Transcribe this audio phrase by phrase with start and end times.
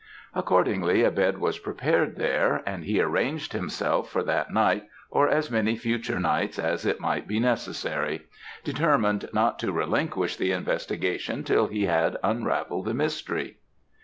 [0.33, 5.51] "Accordingly, a bed was prepared there; and he arranged himself for that night or as
[5.51, 8.25] many future nights as it might be necessary;
[8.63, 13.57] determined not to relinquish the investigation till he had unravelled the mystery.